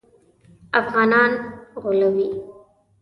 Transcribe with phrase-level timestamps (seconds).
[0.79, 1.31] افغانان
[1.81, 2.29] غولوي.